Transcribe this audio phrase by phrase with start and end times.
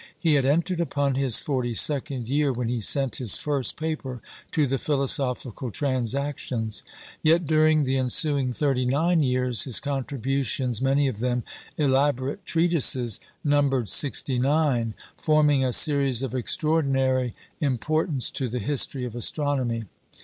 [0.17, 4.19] He had entered upon his forty second year when he sent his first paper
[4.51, 6.81] to the Philosophical Transactions;
[7.21, 11.43] yet during the ensuing thirty nine years his contributions many of them
[11.77, 19.13] elaborate treatises numbered sixty nine, forming a series of extraordinary importance to the history of
[19.15, 19.83] astronomy.